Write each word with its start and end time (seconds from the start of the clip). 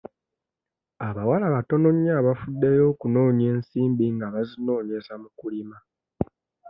Abawala 1.07 1.45
batono 1.55 1.87
nnyo 1.95 2.11
abafuddeyo 2.21 2.83
okunoonya 2.91 3.45
ensimbi 3.55 4.05
nga 4.15 4.25
bazinoonyeza 4.33 5.13
mu 5.21 5.29
kulima. 5.39 5.77